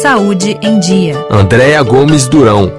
[0.00, 1.14] Saúde em Dia.
[1.30, 2.72] Andréa Gomes Durão.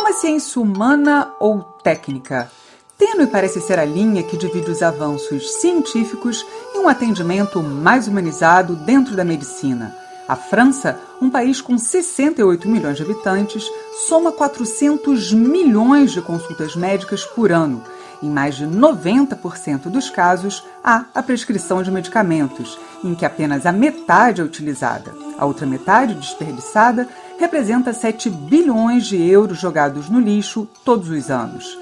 [0.00, 2.50] Uma ciência humana ou técnica?
[2.98, 8.74] Tênue parece ser a linha que divide os avanços científicos e um atendimento mais humanizado
[8.74, 9.94] dentro da medicina.
[10.26, 13.62] A França, um país com 68 milhões de habitantes,
[14.08, 17.84] soma 400 milhões de consultas médicas por ano.
[18.20, 23.70] Em mais de 90% dos casos, há a prescrição de medicamentos, em que apenas a
[23.70, 25.27] metade é utilizada.
[25.38, 31.78] A outra metade, desperdiçada, representa 7 bilhões de euros jogados no lixo todos os anos.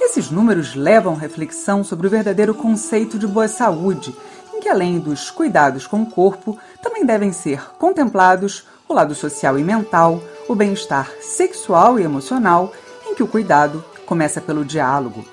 [0.00, 4.14] Esses números levam reflexão sobre o verdadeiro conceito de boa saúde
[4.60, 9.64] que, além dos cuidados com o corpo, também devem ser contemplados o lado social e
[9.64, 12.72] mental, o bem-estar sexual e emocional,
[13.06, 15.24] em que o cuidado começa pelo diálogo.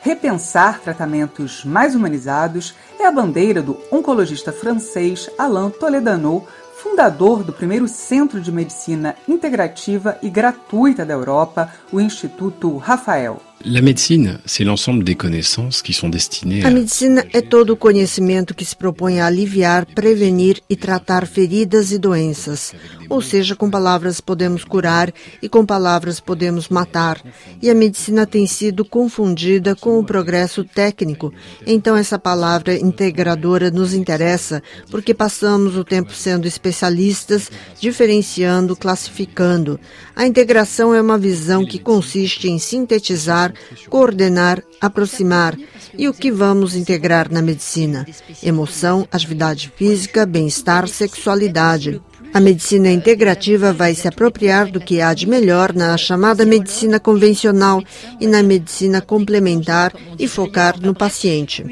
[0.00, 7.88] Repensar tratamentos mais humanizados é a bandeira do oncologista francês Alain Toledano, fundador do primeiro
[7.88, 13.40] centro de medicina integrativa e gratuita da Europa, o Instituto Rafael.
[13.68, 18.54] La médecine, c'est l'ensemble des connaissances qui sont destinées A medicina é todo o conhecimento
[18.54, 22.72] que se propõe a aliviar, prevenir e tratar feridas e doenças.
[23.08, 27.20] Ou seja, com palavras podemos curar e com palavras podemos matar.
[27.60, 31.34] E a medicina tem sido confundida com o progresso técnico.
[31.66, 39.80] Então essa palavra integradora nos interessa porque passamos o tempo sendo especialistas, diferenciando, classificando.
[40.14, 43.55] A integração é uma visão que consiste em sintetizar
[43.88, 45.56] coordenar, aproximar.
[45.96, 48.06] E o que vamos integrar na medicina?
[48.42, 52.00] Emoção, atividade física, bem-estar, sexualidade.
[52.36, 57.82] A medicina integrativa vai se apropriar do que há de melhor na chamada medicina convencional
[58.20, 61.64] e na medicina complementar e focar no paciente.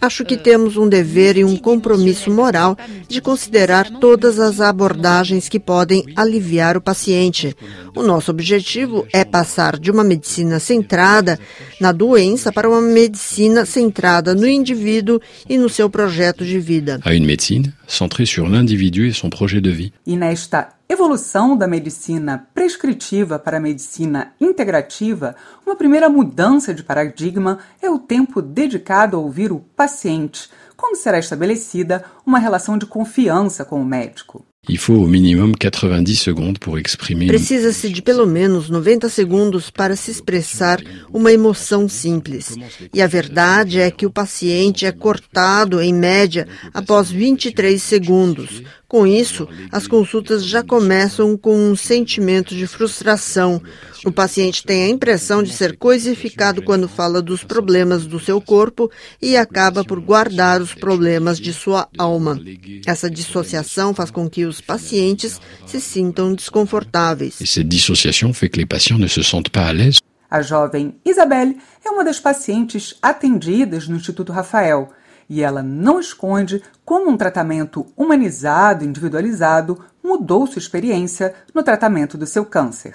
[0.00, 2.76] Acho que temos um dever e um compromisso moral
[3.08, 7.56] de considerar todas as abordagens que podem aliviar o paciente.
[7.96, 11.40] O nosso objetivo é passar de uma medicina centrada
[11.80, 15.18] na doença para uma medicina centrada no indivíduo
[15.48, 17.00] e no seu projeto de vida.
[17.06, 19.94] A une médecine centrée sur l'individu et son projet de vie.
[20.06, 27.60] E nesta evolução da medicina prescritiva para a medicina integrativa, uma primeira mudança de paradigma
[27.80, 33.64] é o tempo dedicado a ouvir o paciente, quando será estabelecida uma relação de confiança
[33.64, 34.44] com o médico.
[34.68, 37.26] Il faut au minimum 90 secondes pour exprimer.
[37.26, 40.80] Precisa-se de pelo menos 90 segundos para se expressar
[41.12, 42.56] uma emoção simples.
[42.92, 48.62] E a verdade é que o paciente é cortado, em média, após 23 segundos.
[48.88, 53.60] Com isso, as consultas já começam com um sentimento de frustração.
[54.04, 58.88] O paciente tem a impressão de ser coisificado quando fala dos problemas do seu corpo
[59.20, 62.40] e acaba por guardar os problemas de sua alma.
[62.86, 67.40] Essa dissociação faz com que os pacientes se sintam desconfortáveis.
[67.40, 69.98] Et cette dissociation fait que les patients ne se sentent pas à l'aise.
[70.30, 74.92] A jovem Isabelle é uma das pacientes atendidas no Instituto Rafael
[75.28, 82.26] e ela não esconde como um tratamento humanizado, individualizado, mudou sua experiência no tratamento do
[82.26, 82.94] seu câncer.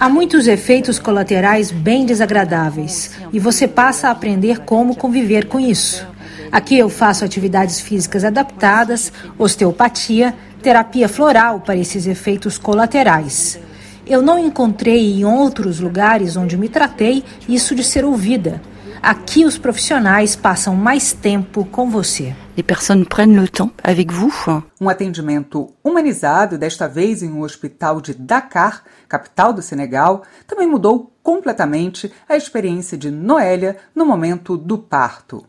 [0.00, 6.06] Há muitos efeitos colaterais bem desagradáveis e você passa a aprender como conviver com isso.
[6.52, 13.58] Aqui eu faço atividades físicas adaptadas, osteopatia, terapia floral para esses efeitos colaterais.
[14.06, 18.60] Eu não encontrei em outros lugares onde me tratei isso de ser ouvida.
[19.02, 22.34] Aqui os profissionais passam mais tempo com você.
[22.54, 24.30] Les personnes prennent le temps avec vous.
[24.78, 31.10] Um atendimento humanizado, desta vez em um hospital de Dakar, capital do Senegal, também mudou
[31.22, 35.46] completamente a experiência de Noélia no momento do parto.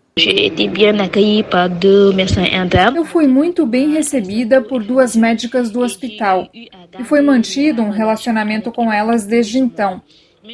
[2.96, 8.72] Eu fui muito bem recebida por duas médicas do hospital e foi mantido um relacionamento
[8.72, 10.02] com elas desde então.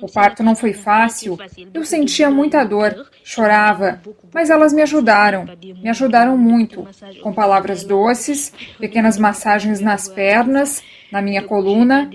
[0.02, 1.38] O parto não foi fácil,
[1.74, 4.02] eu sentia muita dor, chorava,
[4.34, 5.46] mas elas me ajudaram,
[5.82, 6.88] me ajudaram muito,
[7.22, 12.10] com palavras doces, pequenas massagens nas pernas, na minha coluna.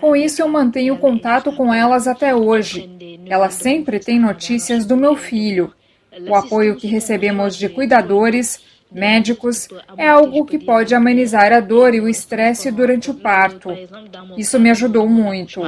[0.00, 2.90] Com isso, eu mantenho contato com elas até hoje.
[3.26, 5.72] Elas sempre têm notícias do meu filho.
[6.28, 8.60] O apoio que recebemos de cuidadores,
[8.94, 13.70] médicos, é algo que pode amenizar a dor e o estresse durante o parto.
[14.36, 15.62] Isso me ajudou muito.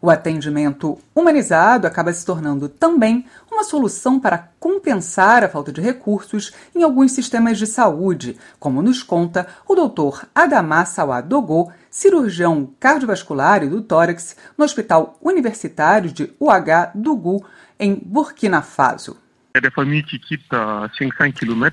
[0.00, 6.52] O atendimento humanizado acaba se tornando também uma solução para compensar a falta de recursos
[6.74, 10.26] em alguns sistemas de saúde, como nos conta o Dr.
[10.34, 17.44] Adama Sawadogo, cirurgião cardiovascular e do tórax no Hospital Universitário de UH Dugu,
[17.78, 19.16] em Burkina Faso.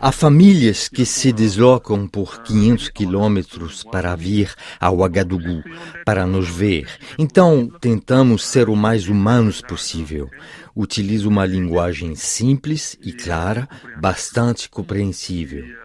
[0.01, 5.63] Há famílias que se deslocam por 500 quilômetros para vir a Ouagadougou,
[6.05, 6.87] para nos ver.
[7.17, 10.29] Então, tentamos ser o mais humanos possível.
[10.75, 13.67] Utilizo uma linguagem simples e clara,
[13.99, 15.83] bastante compreensível.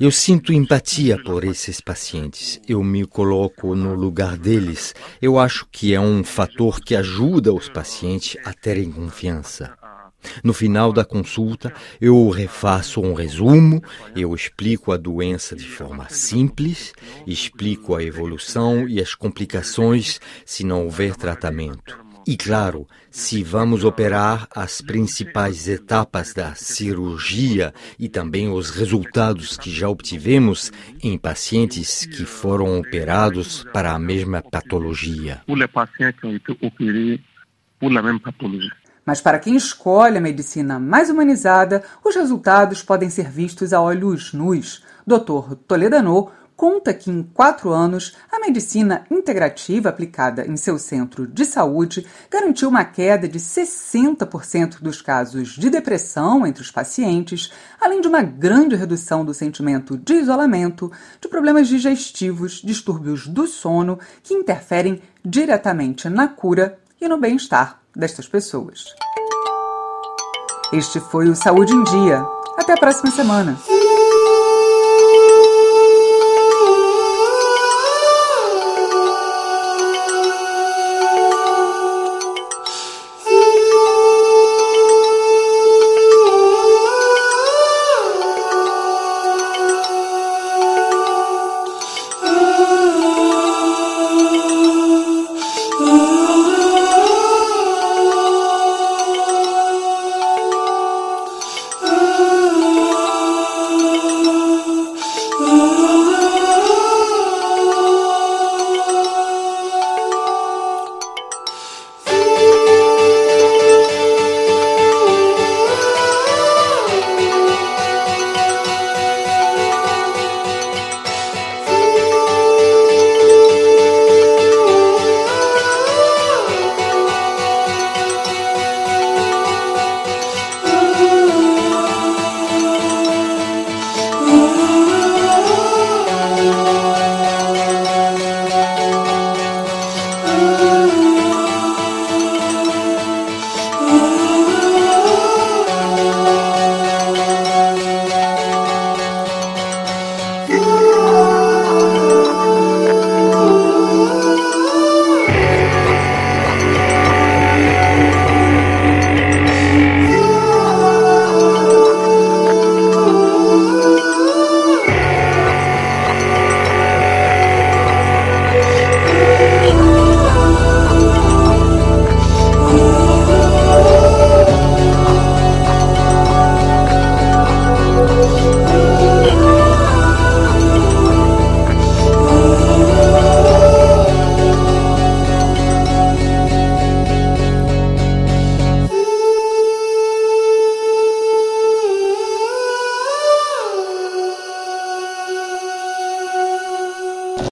[0.00, 2.58] Eu sinto empatia por esses pacientes.
[2.66, 4.94] Eu me coloco no lugar deles.
[5.20, 9.76] Eu acho que é um fator que ajuda os pacientes a terem confiança.
[10.42, 13.82] No final da consulta, eu refaço um resumo,
[14.14, 16.92] eu explico a doença de forma simples,
[17.26, 22.10] explico a evolução e as complicações se não houver tratamento.
[22.26, 29.70] E claro, se vamos operar as principais etapas da cirurgia e também os resultados que
[29.70, 30.70] já obtivemos
[31.02, 35.42] em pacientes que foram operados para a mesma patologia.
[39.04, 44.32] Mas para quem escolhe a medicina mais humanizada, os resultados podem ser vistos a olhos
[44.32, 44.84] nus.
[45.06, 45.54] Dr.
[45.66, 46.30] Toledano
[46.60, 52.68] conta que em quatro anos a medicina integrativa aplicada em seu centro de saúde garantiu
[52.68, 57.50] uma queda de 60% dos casos de depressão entre os pacientes,
[57.80, 63.98] além de uma grande redução do sentimento de isolamento, de problemas digestivos, distúrbios do sono
[64.22, 68.84] que interferem diretamente na cura e no bem-estar destas pessoas.
[70.72, 72.24] Este foi o Saúde em Dia.
[72.56, 73.58] Até a próxima semana.